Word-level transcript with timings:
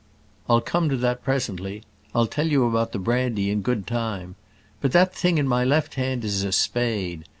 "I'll 0.49 0.61
come 0.61 0.89
to 0.89 0.97
that 0.97 1.23
presently. 1.23 1.83
I'll 2.15 2.25
tell 2.25 2.47
you 2.47 2.65
about 2.65 2.91
the 2.91 2.97
brandy 2.97 3.51
in 3.51 3.61
good 3.61 3.85
time. 3.85 4.33
But 4.81 4.93
that 4.93 5.13
thing 5.13 5.37
in 5.37 5.47
my 5.47 5.63
left 5.63 5.93
hand 5.93 6.25
is 6.25 6.41
a 6.43 6.51
spade. 6.51 7.25